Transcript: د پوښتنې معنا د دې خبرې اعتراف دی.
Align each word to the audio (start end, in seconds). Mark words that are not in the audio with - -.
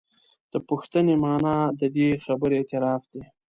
د 0.51 0.53
پوښتنې 0.67 1.15
معنا 1.23 1.57
د 1.79 1.81
دې 1.95 2.09
خبرې 2.25 2.55
اعتراف 2.59 3.03
دی. 3.13 3.23